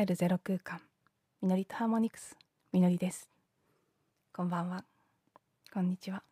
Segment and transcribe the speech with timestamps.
[0.00, 0.80] 自分に帰るゼロ空間。
[1.42, 2.36] みのりとハーモニクス。
[2.72, 3.28] みのりです。
[4.32, 4.84] こんばんは。
[5.72, 6.22] こんにちは。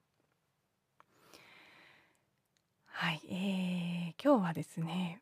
[2.86, 5.20] はいえー、今日はですね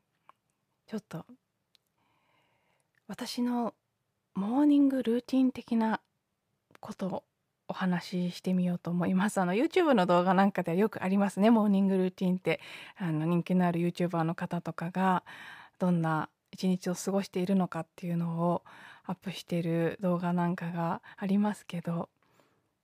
[0.87, 1.27] ちょっと
[3.09, 3.75] 私の
[4.35, 6.01] モーニングルーティン的な
[6.81, 7.25] ことを
[7.69, 9.41] お話ししてみようと思います。
[9.41, 11.51] あの YouTube の動画なんかではよくありますね。
[11.51, 12.61] モーニングルーティンって。
[12.97, 15.25] あの人気のある YouTuber の方とかが
[15.79, 18.63] どんな一日を過ごしているのかっていうのを
[19.05, 22.09] アップしてる動画なんかがありますけど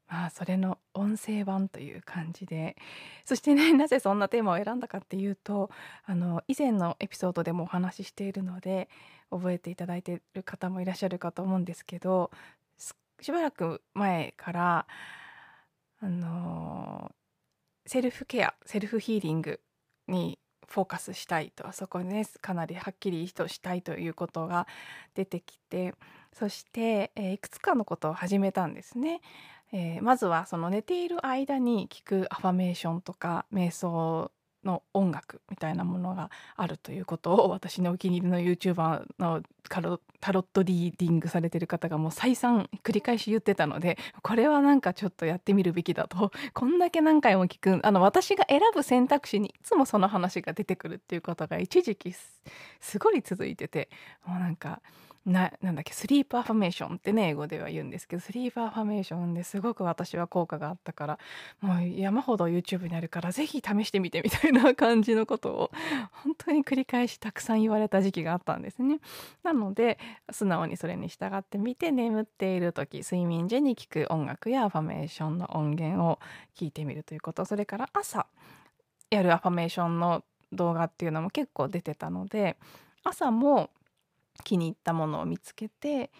[0.08, 2.76] まあそれの音声版という感じで。
[3.24, 5.70] そしてね なぜそんなテーマを選んだかっていうと
[6.04, 8.90] あの以前のエピソードでもお話ししているので
[9.30, 12.30] 覚えていただいている方もいらっしゃるかと思うんですけど
[13.20, 14.86] しばらく前から
[16.00, 17.10] あの
[17.86, 19.60] セルフケアセルフヒーリング
[20.08, 24.66] にフォーカスしたいとそこで、ね、かなりはっきりとしたいということが
[25.14, 25.94] 出てきて
[26.32, 29.20] そして、えー、いくつかのことを始めたんですね。
[29.74, 34.30] えー、まずはその寝ている間に聞くアファメーションとか瞑想
[34.64, 40.00] の音楽みたいなものがあるということを私のお気に入りの YouTuber のタロ
[40.40, 46.30] ットリーディングされてる方がもう再三繰り返し言ってたので これはなんかちょっとやってみるべきだと。
[46.54, 53.88] こんだけ何回も聞くあの私が選ぶ選択肢にいつもその話が出てくるっていうことが一時期すごい続いてて
[54.24, 54.80] もうなんか
[55.24, 61.18] ななんだっけ sleep affirmation ってね英語では言うんですけど sleep affirmation ですごく私は効果があったから
[61.60, 65.70] もう山ほど YouTube にあるから是非試してみてみたいな感じのことを
[66.10, 68.98] 本当に繰り返したくさん言われた時期があったんですね。
[69.44, 69.98] なので
[70.30, 76.18] 素直にそれに従ってみて眠っている時睡眠時に聴く音楽やアファメーションの音源を
[76.56, 78.26] 聞いてみるということそれから朝
[79.10, 82.56] やるアファメーションの動画っていうのも結構出てたので
[83.04, 83.70] 朝も
[84.44, 86.10] 気に入ったものを見つけて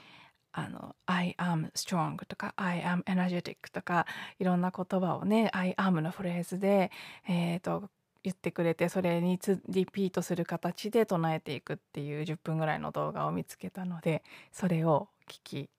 [0.53, 4.07] あの「I am strong」とか「I am energetic」とか
[4.39, 6.91] いろんな言葉をね「I am」のフレーズで、
[7.27, 7.91] えーと、
[8.23, 14.23] 言ってくれてそれにリピートする形で唱えていくっていう10分ぐらいの動画を見つけたので
[14.53, 15.71] それを聞き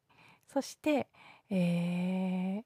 [0.51, 1.07] そして、
[1.49, 2.63] えー、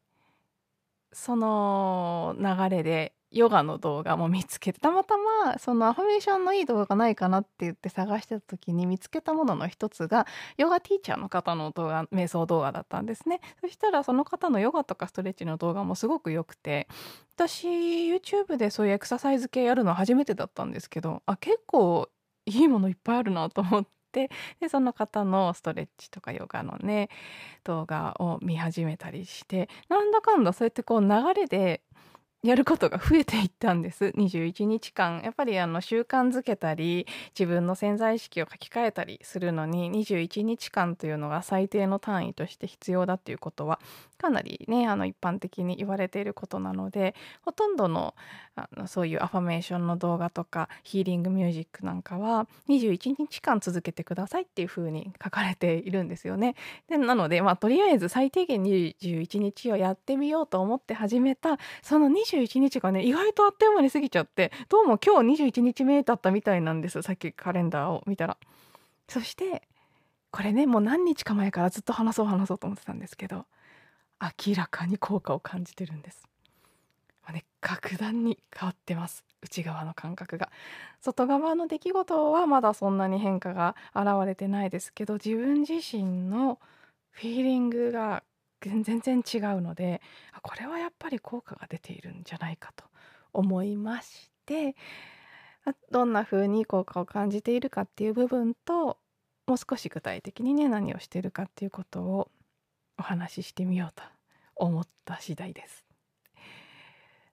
[1.12, 10.26] その流れでヨガの動画も見つけてたまたまそのアファメーションのいい動画がないかなって言って探してた時に見つけたものの一つが
[10.58, 13.42] ヨガティーチャーの方の動画瞑想動画だったんですね。
[13.62, 16.88] そしたらその方のヨガとかストレッチの動画もすごく良くて
[17.36, 22.10] 私 YouTube でそういうエクササイズ系やるの初めてだったんですけどあ結構
[22.46, 27.10] いいものいっぱいあるなと思ってでその方のストレッチとかヨガのね
[27.66, 31.82] 動画を見始めたりしてなんだかんだそうやってこう流れで
[32.48, 34.06] やることが増えていったんです。
[34.16, 35.22] 21日間。
[35.22, 37.06] やっぱりあの習慣づけたり
[37.38, 43.82] 自分の潜在意識を書き換えたりするのに21日間というのが最低の単位として必要だっていうことは
[44.18, 48.16] かなりねあの一般的に言われていることなのでほとんどの
[48.56, 56.56] あのそういうアファメーションの動画とかヒーリングミュージックなんかは21日間続けてくださいっていうふうに書かれているんですよね。
[56.90, 68.38] でなのでまあとりあえず最低限21日をやってみようと思って始めたその21日がね意外とあっという間に過ぎちゃってどうも今日21日目だったみたいなんですさっきカレンダーを見たら。
[69.08, 69.62] そして
[70.32, 73.46] これねもう何日か前からずっと話そう話そうと思ってたんですけど
[74.22, 76.28] 明らかに効果を感じてるんです。
[77.24, 80.50] まあね、格段に変わってます内側の感覚が
[81.02, 86.60] 外側の出来事はまだそんなに変化が現れてないですけど自分自身の
[87.12, 88.24] フィーリングが
[88.62, 90.02] 全然違うので
[90.42, 92.86] これはやっぱり効果が出ているんじゃないかと
[93.34, 94.76] 思いまして
[95.92, 98.98] どんな風に効果を感じているかっていう部分と
[99.46, 102.32] もう少し具体的にね何をしてるかっていうことを
[102.98, 104.17] お話ししてみようと
[104.60, 105.88] 思った次第です。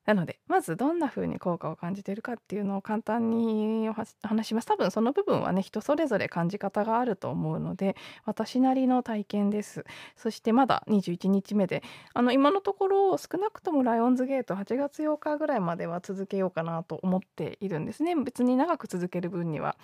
[0.06, 4.66] なのでまずどんな風に効果を感じているかっていうのを簡単にお話します。
[4.66, 9.84] 多分その部分はね人それぞれ感じ方があると思うので私なりの体験です。
[10.16, 11.82] そしてまだ21日目で
[12.12, 18.14] あの今のところ少なくともライオンズゲート8月8日ぐらいまでは続けようかなと思っているんですね。
[18.14, 19.76] 別に長く続ける分には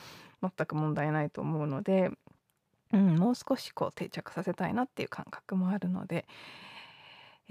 [0.42, 2.10] 全く問題ないと思うので
[2.92, 6.26] うん、もう少しこう定着させたいなっていう感覚もあるので、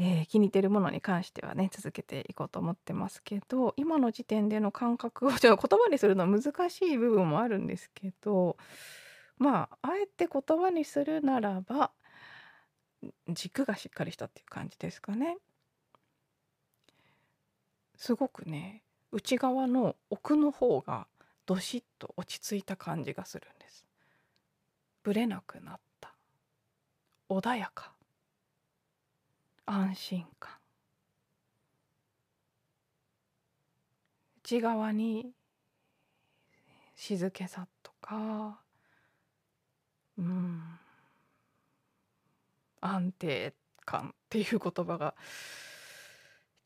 [0.01, 8.55] えー、気に入ってるものに関してはね続けていこうと思ってますけど今の時点での感覚を ちょっと言葉にするのは難しい部分もあるんですけど
[9.37, 11.91] まああえて言葉にするならば
[13.27, 15.37] 軸がしっかりしたっていう感じですかね。
[17.95, 21.07] すごくね内側の奥の方が
[21.45, 23.85] どしっと落ち着いた感じがするんです。
[25.03, 26.13] ぶれなくなった
[27.29, 27.93] 穏やか
[29.71, 30.49] 安心感。
[34.43, 35.31] 内側に
[36.95, 38.61] 静けさとか
[40.17, 40.63] うん
[42.81, 43.53] 安定
[43.85, 45.13] 感っていう言葉が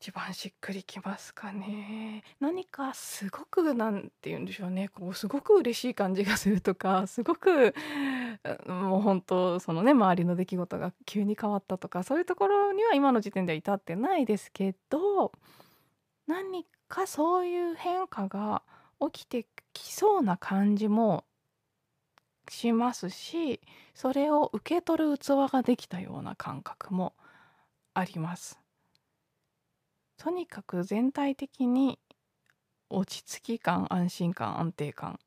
[0.04, 2.24] 一番しっくりきますかね。
[2.38, 7.74] 何かすごくなんて言うんでしょうねこうすごく嬉しい感じがするとかすごく
[8.66, 15.32] もう本当そのね周りの出来事が急に変わったとかそういうところには今の時点では至ってないですけど
[16.26, 18.60] 何かそういう変化が
[19.10, 21.24] 起きてきそうな感じも
[22.50, 23.62] しますし
[23.94, 27.14] それを受け取る器ができたような感覚も
[27.94, 28.63] あります。
[30.16, 31.98] とにかく全体的に
[32.90, 35.18] 落ち着き感安心感安定感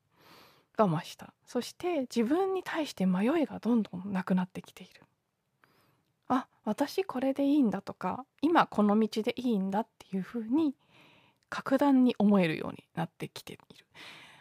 [0.76, 1.32] が増した。
[1.44, 5.02] そして自分に対して迷いがどんどんなくなってきている。
[6.28, 10.74] あ私これでいいんだとか今この道でいいんだっていうふうに
[11.48, 13.62] 格段に思えるようになってきている。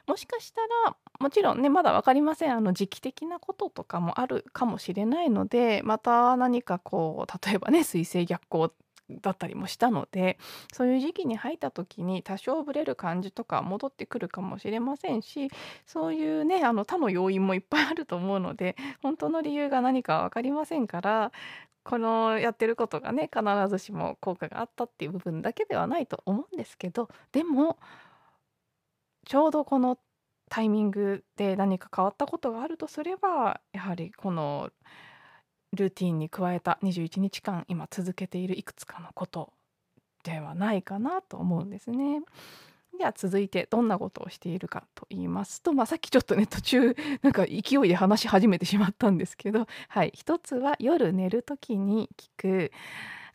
[0.05, 2.55] もしかしたらもちろんねまだ分かりません。
[2.55, 8.71] あの時期的なこととかもあるかもしれないのでまた何かこう例えばね水星逆行
[9.09, 10.37] だったりもしたので
[10.73, 15.49] そういう時期に入った時に多少ブレる感じとか戻ってくるかもしれませんし
[15.85, 21.31] そういうねあの他の要因もいっぱいあると思うので本当の理由が何か分かりませんから
[21.83, 27.77] このやってることがね必ずしも効果があったっていう部分だけではないと思うんですけどでも
[29.25, 29.97] ちょうどこの
[30.49, 34.69] タイミングで何か変わったことがあるとすればやはりこの
[35.73, 39.53] ルーティンに加えた21日間今続けているいくつかのこと
[40.23, 42.21] ではないかなと思うんですね。
[42.97, 52.71] では続いてどんなことをしているかと言いますと、まあ、さっきちょっとね途中なんか勢いで話し始めてしまったんですけど、はい、一つは夜寝る時に聞く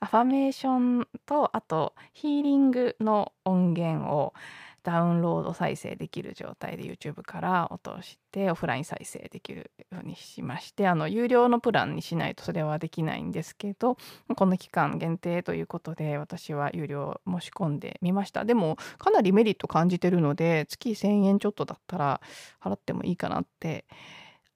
[0.00, 4.34] アファメーションとあとヒーリングの音源を
[4.82, 13.96] ダウンロード再生できる状態で YouTube から落としてオフライン再生できるようにしましてあの有料のプランにしないとそれはできないんですけど
[14.34, 18.44] この期間限定ということで私は有料申し込んでみました。
[18.44, 22.20] でもかなりメリット感じてるので月1000円ちょっとだったら
[22.60, 23.84] 払ってもいいかなって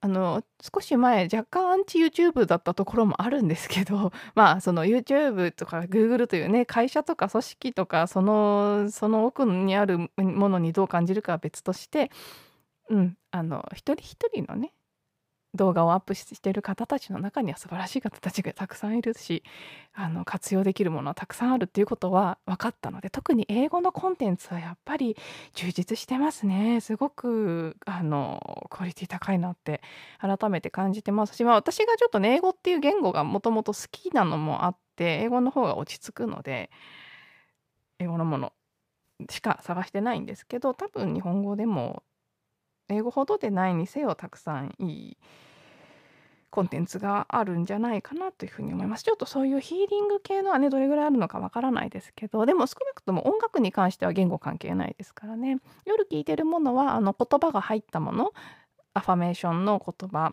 [0.01, 12.11] あの少し前若干アンチ YouTube だったところもあるんですけど まあその YouTube とか Google というね会社とか組織とかそのその奥にあるものにどう感じるかは別として
[12.91, 14.73] うんあの一人一人のね
[15.56, 19.43] 動画をアップしてる方たちの中には素晴らしい方たちがたくさんいるし
[19.94, 25.17] あの活用できるものはたくさんあるっていうことは分かったので特に英語のコンテンツはやっぱり
[25.55, 26.81] 充実してますね。
[26.81, 29.81] すごくあのクオリティ高いなって
[30.20, 36.70] 改めて感じてますし、まあ、私がちょっとね英語っていう言語がもともと好きなのもあって英語の方が落ち着くので
[37.99, 38.52] 英語のもの
[39.31, 42.02] しか探してないんですけど多分日本語でも
[42.88, 45.16] 英語ほどでないにせよたくさんいい
[46.57, 49.05] コンテンツがあるんじゃないかなというふうに思います。
[49.05, 58.33] ちょっとそういうヒーリング系のはねどれぐらいあるのかわからないですけどでも少なくとも音楽に関しては言語関係ないですからね夜聴いてるものはあの言葉が入ったもの
[58.95, 60.33] アファメーションの言葉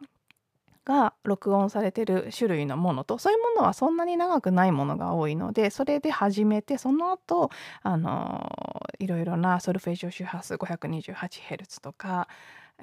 [0.85, 7.51] が録音されてる種類のものとそういうものはそんなに長くないものが多いのでそれで始めてその後
[7.81, 12.29] あのいろいろなソルフェージオ周波数 528Hz とか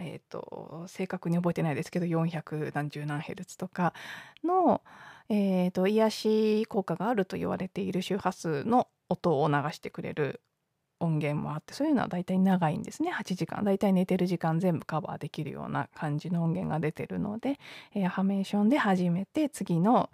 [0.00, 3.92] えーと、正確に覚えてないですけど400何十何ヘルツとか
[4.42, 4.82] の、
[5.28, 10.40] えーと、癒し効果があると言われている周波数の音を流してくれる
[11.00, 13.10] 音源もあってそういうのは大体長いんですね。
[13.10, 13.64] 8時間。
[13.64, 17.58] 大体寝てる時間全部カバーできるような感じの音源が出てるので、
[17.94, 20.10] えー、アファメーションで始めて次の、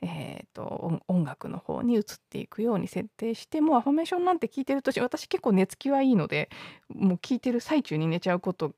[0.00, 6.48] えーと、音楽の方に移っていくように設定してもうアファメーションなんて聞いてると私結構寝つきはいいので
[6.88, 8.72] もう聞いてる最中に寝ちゃうこと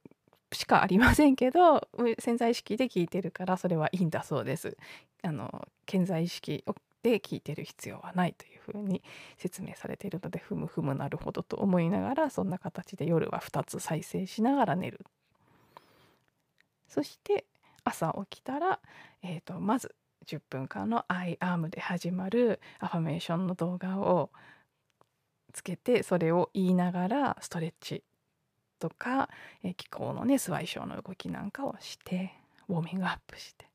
[0.53, 4.77] しかありませんけど潜在意識で聞いてるからそれはいいんだそうです。
[5.23, 6.65] あの潜在意識
[7.03, 9.03] で聞いてる必要はないというふうに
[9.37, 15.05] 説明されているのでふむふむなるほどと思いながらそんな形で夜は2つ再生しながら寝る。
[16.89, 17.47] そして
[17.85, 18.81] 朝起きたら、
[19.23, 19.95] えーと、まず
[20.27, 24.31] 10分間の「I am」で始まるアファメーションの動画を
[25.53, 28.05] つけてそれを言いながらストレッチ
[28.83, 29.29] とか、
[29.63, 32.33] えー、気候のねスワイショーの動きなんかをして
[32.69, 33.67] ウォーミングアップして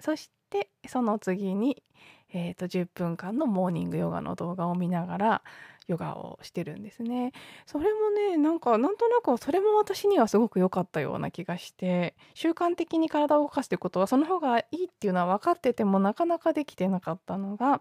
[0.00, 1.84] そしてその次に、
[2.32, 5.42] えーと、10分間のモーニングヨガの動画を見ながら
[5.86, 7.32] ヨガをしてるんですね。
[7.64, 17.80] それもねなんかなんとなくそれも私にはすごく良かったような気がして習慣的に体を動かすってことはその方がいいっていうのは分かっててもなかなかできてなかったのが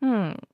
[0.00, 0.48] うん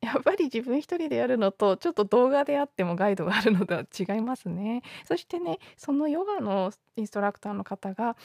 [0.02, 4.82] やっぱり自分一人でやるのとちょっと動画であってもガイドがあるのとは違いますね。
[5.04, 8.16] そしてねそのヨガのインストラクターの方が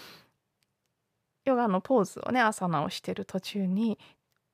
[1.45, 3.99] ヨガのポーズをね朝直してる途中に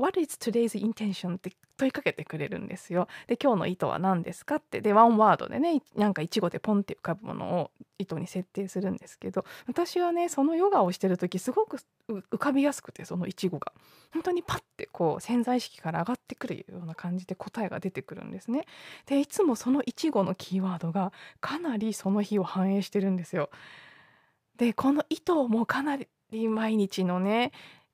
[0.01, 1.35] What is today's intention?
[1.35, 3.07] って問いかけてくれるんですよ。
[3.27, 11.77] で今日の意図は何ですかってでワンワードでねなんか一語でポンって浮かぶものを意図に設定するんですけど私はねそのヨガをしてる時すごく
[12.09, 13.73] 浮かびやすくてその一語が
[14.11, 18.65] 本当にパッてこう潜在意識から上がってくるような感じで答えが出てくるんですね。
[19.05, 23.51] でいつもその一語のキーワードがかなりその日を反映してるんですよ。
[24.57, 26.07] でこの意図もかなり
[26.49, 27.51] 毎日のね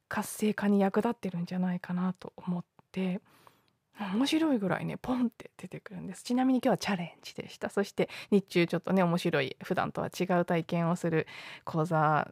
[0.08, 3.22] 活性化に役立ってるんじゃないかなと思って
[4.14, 11.28] 面白いぐらいねポンって出てくるんですちなみに今日はチャレンジでしたそして日中ちょっとね面白い普段とは違う体験をする
[11.66, 12.32] 講座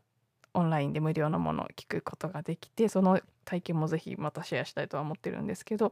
[0.53, 5.91] オンラインで無料のものを聞くことができてその体験もぜひまたシェアしたいとは思ってるんですけど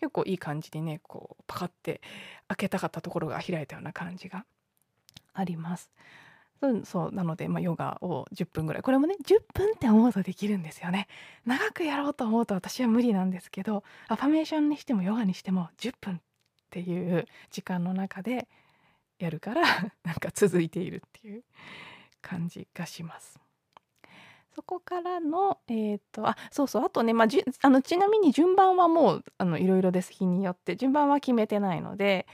[0.00, 2.00] 結構いい感じにねこうパカって
[2.48, 4.44] 開けたかったところが開いたような感じが
[5.32, 5.90] あります。
[6.62, 8.82] うん、そうなので、まあ、ヨガを10分ぐらい。
[8.82, 11.08] これもね10分って思うとできるんですよね。
[11.46, 16.20] 長くやろうと思うと私は無理なんですけどアファメーションにしてもヨガにしても10分っ
[16.70, 18.46] ていう時間の中で
[19.18, 19.62] やるから
[20.04, 21.44] なんか続いているっていう
[22.20, 23.40] 感じがします。
[24.54, 29.24] そこからの、えーと、あそうそうあとね、まあ、じあのちなみに順番はもう
[29.58, 30.12] いろいろです。
[30.12, 30.76] 日によって。
[30.76, 32.26] 順番は決めてないので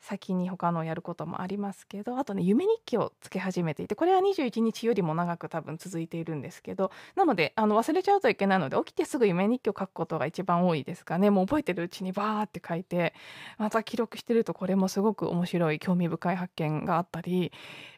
[0.00, 11.30] 先に他のやることもありますけどあとね夢日記をつけ始めていてこれは21日よりも長く多分続いているんですけどなのであの忘れちゃうといけないので起きてすぐ夢日記を書くことが一番多いですかね。
[11.30, 13.14] もう覚えてるうちにバーって書いて
[13.58, 17.52] また記録してるとこれもすごく面白い興味深い発見があったり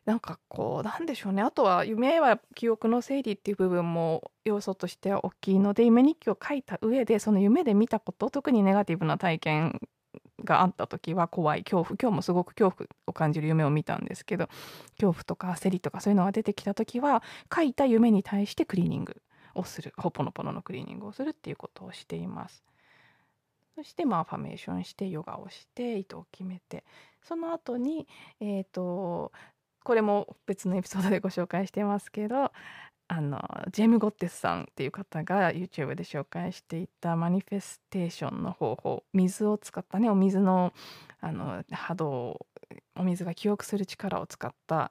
[0.05, 1.43] なんかこうなんでしょうね。
[1.43, 9.81] あとは夢は記憶の整理っていう部分も要素としては大きいので夢日記を書いた上でその夢で見たこと特にネガティブな体験
[10.45, 14.49] があった時は怖い恐怖今日もすごく恐怖を感じる夢を見たんですけど
[14.97, 17.23] 恐怖とか焦りとかそういうのが出てきた時は
[17.55, 19.23] 書いた夢に対してクリーニング
[19.55, 22.65] をするほぽのぽののクリーニングをするっていうことをしています。
[23.75, 26.85] そしてまあファメーションしてヨガをして糸を決めて
[27.23, 28.07] その後に
[28.39, 29.33] えっ、ー、と
[29.83, 32.53] これも別のエピソードでご紹介してますけど
[33.15, 33.39] あの
[33.71, 40.73] ジェーム・ゴッテスさんっていう方が YouTube で紹介していたマニフェステーションの方法水を使ったねお水の
[41.21, 42.47] あの波動
[42.97, 44.91] お水が記憶する力を使った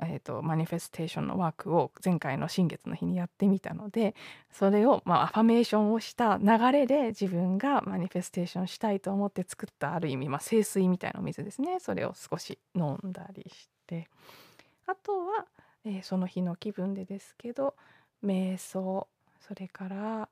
[0.00, 4.14] えーと、マニフェステーションのワークを前回の新月の日にやってみたので
[4.50, 11.80] それを、まあ、アファメーションをした流れで自分がマニフェステーションしたいと思って作ったある意味、まあ、清水みたいなお水ですね。
[11.80, 14.08] それを少し飲んだりして。
[14.86, 15.46] あとは
[15.84, 17.74] えー、その日の気分でですけど
[18.24, 19.08] 瞑想
[19.40, 20.28] それから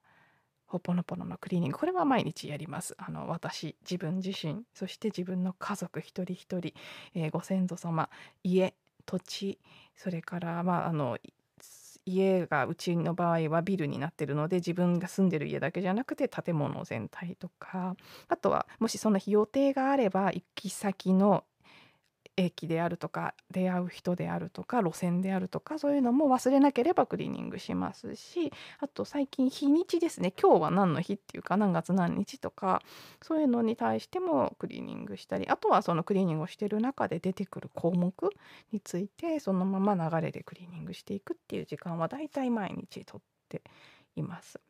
[0.67, 1.79] ほぽのぽののクリーニング。
[1.79, 2.95] これは毎日やります。
[2.97, 6.73] あの私自分自身そして自分の家族一人一人、
[7.15, 8.09] えー、ご先祖様
[8.45, 8.73] 家
[9.05, 9.59] 土地
[9.97, 11.19] それからまああの
[12.07, 17.97] 家がうちの場合はビルになってるので自分が住んでる家だけじゃなくて建物全体とか
[18.29, 21.45] あとはもしその日予定があれば行き先の
[22.41, 32.83] 駅であるとか出会う人であるとか路線であるとかそういうのも忘れなければクリーニングしますしあと最近日にちですね今日は何の日っていうか何月何日とか
[33.23, 38.15] そういうのに対してもクリーニングしたりあとはそのクリーニングをしてる中で出てくる項目
[38.73, 43.63] についてそのまま流れでクリーニングしていくっていう時間はだいたい毎日とって
[44.17, 44.61] います。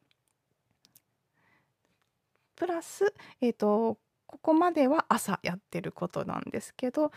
[2.57, 3.97] プラス、えーと
[4.31, 7.11] ここまでは朝やってることなんですけど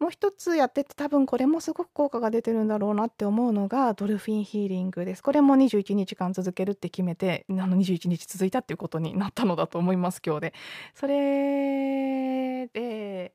[0.00, 5.22] もう一つやってて多分これもすごく効果が出てるんだろうなって思うのがドルフィンヒーリングです。
[5.22, 10.54] これも21日間続けるって決めてあの21日続いたっていうことになったのだと思います今日で。
[10.94, 13.32] それで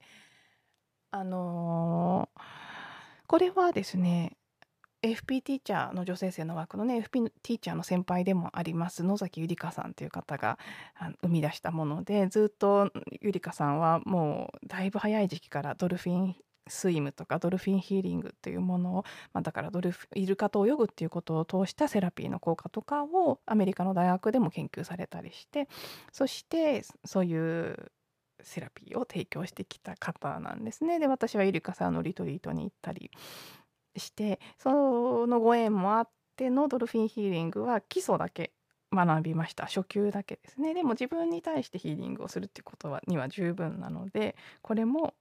[1.11, 2.41] あのー、
[3.27, 4.35] これはですね
[5.03, 10.59] FP ティーチャーの女性生の枠のね FP ティーチャーの先輩でもあります野崎ゆりかさんという方が
[11.21, 16.35] 生み出したものでずっとゆりかさんはもうだいぶ早い時期からドルフィン
[16.67, 25.67] スイムとかドルフィンヒーリングというものを、まあ、だからドルフイルカと泳ぐっていうことを通したセラピーの効果とかをアメリカの大学でも研究されたりして
[26.11, 27.91] そしてそういう
[28.43, 30.99] セラピーを提供してきた方なんですね。
[30.99, 33.11] で私はゆりかさんのリトリートに行ったり
[33.97, 38.51] してそのご縁もあってのドルフィンヒーリングは基礎だけ
[38.93, 39.65] 学びました。
[39.65, 40.73] 初級だけですね。
[40.73, 45.13] でも自分に対してヒーリングをするっていうことはには十分なのでこれも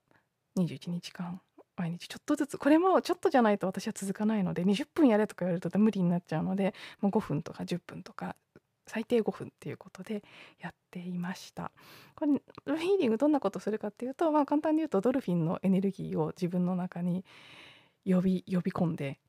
[0.57, 1.41] 21日間
[1.77, 8.35] 毎日ちょっとずつこれもちょっとじゃないと私は続かないので20分やれとか言われると無理になっちゃうのでもう5分とか10分とか
[8.87, 10.21] 最低5分っていうことで
[10.59, 11.71] やっていました。
[12.15, 12.33] これ
[12.65, 17.23] ドルフィーリングどんなことするかっていうと、まあ、簡単に言うとドルフィンのエネルギーを自分の中に
[18.05, 19.19] 呼び呼び込んで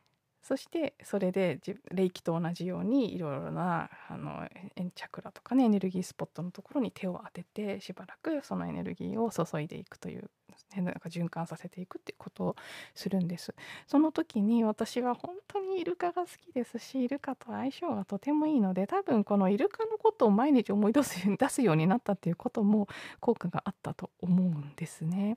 [0.43, 1.61] そしてそれで
[1.93, 4.49] 霊気と同じようにいろいろなあの
[4.97, 10.31] チャクラとかねエネルギースポットのところに手を当ててしばらくそのエネルギーを注いでいくという、
[10.75, 12.57] ね、なんか循環させていくっていうことを
[12.93, 13.55] するんです。
[13.87, 22.89] その時に私は本当にイルカが好きですしイルカと相性がとてもいいので多分このイルカのことを毎日思い出す出すようになったっていうことも
[23.21, 25.37] 効果があったと思うんですね。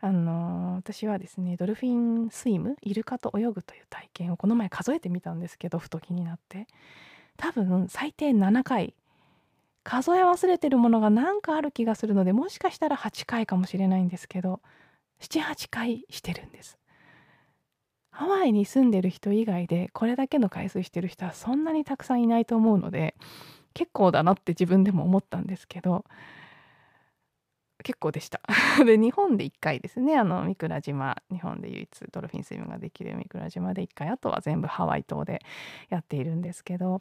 [0.00, 6.66] あの私はですねドルフィンスイムイルカと泳ぐという体験をこの前数えてみたんですけどふと気になって。
[7.36, 8.94] 多分最低7回。
[9.84, 14.60] 数え忘れてるものが何かある気がするのでもしかしたら8回かもしれないんですけど
[15.20, 16.76] 78回してるんです。
[18.10, 23.14] ハワイに住んでる人以外でこれだけの回数してる人はそんなにたくさんいないと思うので
[23.74, 26.04] 結構だなって自分でも思ったんですけど
[27.82, 28.40] 結構でした。
[28.84, 35.42] で日本で1回ですねあの三倉島日本で唯一ドルフィンスイムができる三倉島で1回あとは全部ハワイ島で
[35.88, 37.00] やっているんですけど。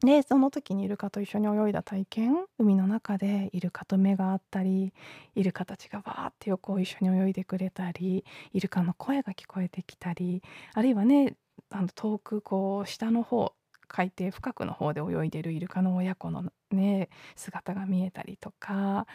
[0.00, 4.92] でその時にイルカと一緒に泳いだ体験海の中でイルカと目があったり
[5.34, 10.40] イルカたちがバーって横を一緒に泳いでくれたりイルカの声が聞こえてきたり
[10.74, 11.34] あるいはね
[11.70, 13.52] あの遠くこう下の方
[13.88, 19.06] 海底深くの方で泳いでるイルカの親子のね姿が見えたりとか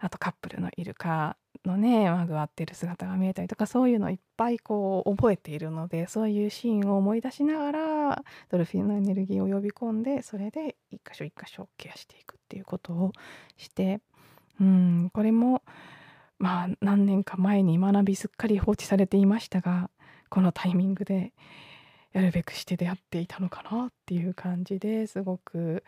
[0.00, 13.12] あとカップルのイルカのねまぐわってる姿が見えたりとかそういうのをいっぱいこう覚えているのでそういうシーンを思い出しながらドルフィンのエネルギーを呼び込んでそれで一箇所一箇所ケアしていくっていうことを
[13.56, 14.00] して
[14.60, 15.62] うんこれも
[16.38, 19.90] まあ何年か前に学びすっかり放置されていましたが
[20.28, 21.32] このタイミングで
[22.12, 25.84] やるべくして出会っていたのかなっていう感じですごく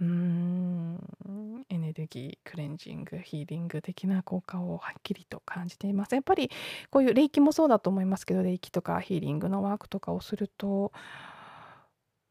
[0.00, 1.66] うーん。
[1.68, 6.14] エネルギークレンジングヒーリング的な効果をはっきりと感じています。
[6.14, 6.50] やっぱり
[6.90, 10.92] こういう霊気もそうだと思いますけど霊気とかヒーリングのワークとかをすると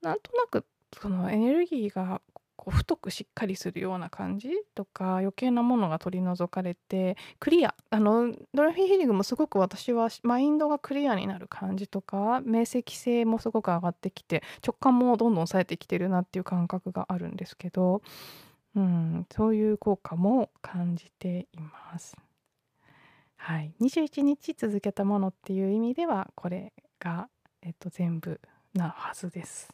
[0.01, 0.65] なんとなく
[1.01, 2.21] そのエネルギーが
[2.65, 18.01] こう太くしっかりするような感じとか余計なものが取り除かれてクリアあのドルフィンヒーリングもすごく私はマインドがクリアになる感じとか明晰性もすごく上がってきて直感もどんどん冴えてきてるなっていう感覚があるんですけど、
[18.75, 22.17] うん、そういう効果も感じています。
[23.37, 27.29] はい、21日続けたものっていう意味ではこれが、
[27.61, 28.41] えっと、全部
[28.73, 29.69] なはずです。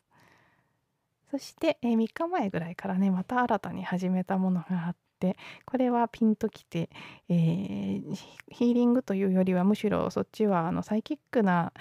[1.31, 6.89] そして、えー、3日前ぐらいからねまた新たに始めたものがあってこれはピンときて、
[7.29, 8.15] えー、
[8.49, 11.71] ヒーリングというよりはむしろそっちはあのサイキックな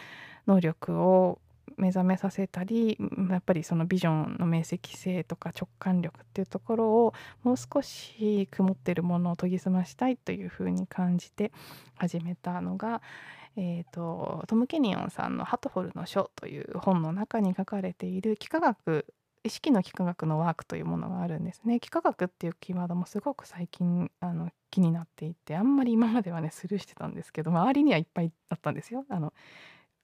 [0.46, 1.40] 能力を
[1.76, 2.98] 目覚めさせたり
[3.30, 11.52] やっぱりそのビジョンの明晰性とか直感力っていうところをもう少し曇ってるものを研ぎ澄ましたいというふうに感じて
[11.96, 13.00] 始めたのが、
[13.56, 19.06] えーと、トム・ケニオンさんの「ハトフォルの書」という本の中に書かれている幾何学
[19.42, 21.76] 意識の幾何学のワークというものがあるんですね。
[21.76, 29.05] 幾何学っていうキーワードもすごく最近あの気になっていてあんまり今まではねスルーしてたんですけど周りにはいっぱいあったんですよ。
[29.09, 29.33] あの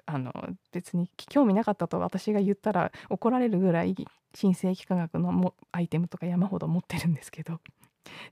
[0.07, 0.33] あの
[0.72, 3.94] 別に興味なかったと私が言ったら怒られるぐらい
[4.35, 7.61] 新生幾何学のもアイテムとか山ほど持ってるんですけど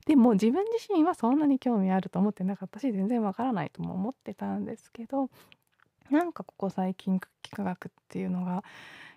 [0.05, 5.29] でも自分自身はそんなに興味あると思ってなかったし全然わからないとも思ってたんですけど
[6.09, 8.63] なんかここ最近幾何学っていうのが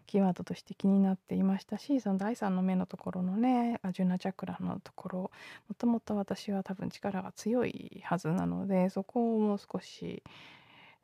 [0.07, 5.31] キーワードとして気になっていましたしその第3の目のところのねアジュナチャクラのところも
[5.77, 10.23] ともと私は多分力が強いはずなのでそこをもう少し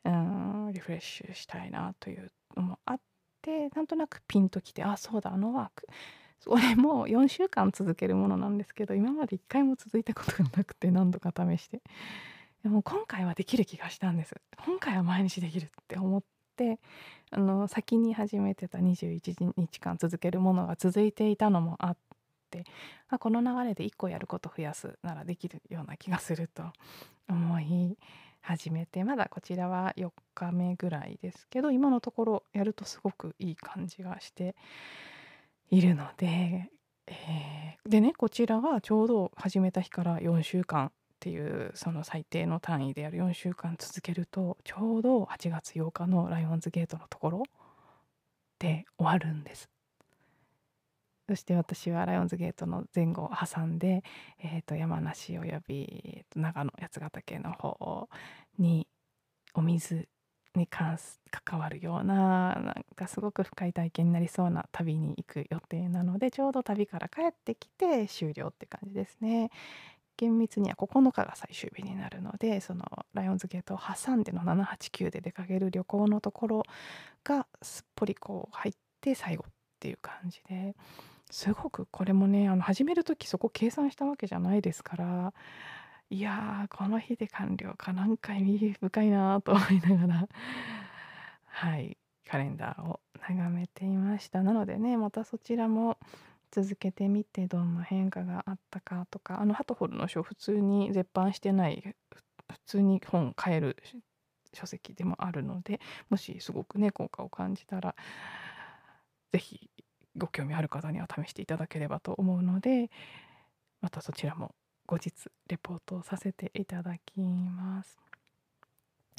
[0.04, 3.00] うんリフレッシュしたいなというのもあっ
[3.42, 5.86] てなんとなくピンときてあそうだあのワーク。
[6.40, 11.80] それも4週間続けるものなんですけど今まで1回も続いたことがなくて何度か試して。
[12.64, 14.34] でも今回はできる気がしたんです。
[14.64, 16.22] 今回は毎日できるって思っ
[16.56, 16.80] て
[17.30, 21.96] あの先に始めてた21日間続けるものが続いていたのもあっ
[22.50, 22.64] て
[23.10, 26.62] あこの流れで1個やること増やすならできるような気がすると
[27.28, 27.98] 思い
[28.40, 34.54] 始めてまだこちらは4日目ぐらいですけど今のところやるとすごくいい感じがして
[35.70, 36.70] いるので、
[37.08, 47.42] えー、でねこちらはちょうど始めた日から4週間っていうその最低の単位である4週間続けるとちょうど8月8日のライオンズゲートのところ
[48.58, 49.70] で終わるんです。
[51.26, 54.02] そして私はライオンズゲートの前後を挟んで、
[54.42, 58.10] えー、と山梨および長野八ヶ岳の方
[58.58, 58.86] に
[59.54, 60.06] お水
[60.54, 69.50] に関す関わるようななんかすごく深い体験になりそうな旅に行く予定なのでちょうど旅から帰ってきて終了って感じですね。
[70.16, 76.62] 厳密には9日が最終日になるのでそのライオンズゲートを挟んでの789で出かける旅行のところ
[77.24, 80.74] がすっぽりこう入って最後っていう感じで
[81.30, 85.32] すごくこれもねあの始める時そこ計算したわけじゃないですから
[86.10, 90.28] いやーこの日で完了かなんか意味深いなと思いながら
[91.46, 91.96] はい
[92.28, 94.42] カレンダーを眺めていました。
[94.42, 95.98] なのでねまたそちらも
[96.54, 101.96] 続けてみてどんな変化があったかとかあのハトホルの書普通に絶版してない
[102.48, 103.76] 普通に本買える
[104.52, 107.96] 書籍でもあるのでもしすごくね効果を感じたら
[109.32, 109.68] 是非
[110.16, 112.88] ご興味ある方には試していただければと思うので
[113.80, 114.54] またそちらも
[114.86, 115.12] 後日
[115.48, 117.98] レポートをさせていただきます。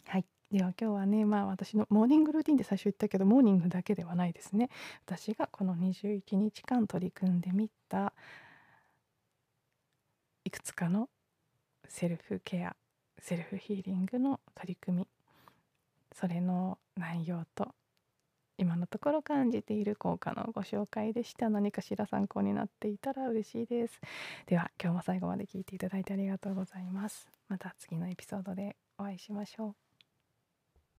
[0.05, 4.69] はいでは今日はねまあ私のモーニングルーティンで最初言ったけどモーニングだけではないですね。
[5.05, 8.13] 私がこの21日間取り組んでみた
[10.43, 11.09] いくつかの
[11.87, 12.75] セルフケア
[13.19, 15.07] セルフヒーリングの取り組み
[16.13, 17.73] それの内容と
[18.57, 21.49] 今のところ感じている効果のご紹介でした。
[21.49, 23.99] 何かしら参考になっていたら嬉しいです。
[24.45, 27.27] では今日も最後まで聞いていただいてありがとうございます。
[27.49, 29.84] また次のエピソードでお会いしましょう。